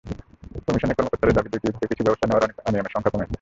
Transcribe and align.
কমিশনের 0.67 0.95
কর্মকর্তাদের 0.97 1.35
দাবি, 1.37 1.49
দ্বিতীয় 1.49 1.71
ধাপে 1.73 1.87
কিছু 1.87 2.03
ব্যবস্থা 2.03 2.25
নেওয়ায় 2.27 2.53
অনিয়মের 2.67 2.93
সংখ্যা 2.95 3.11
কমেছে। 3.13 3.29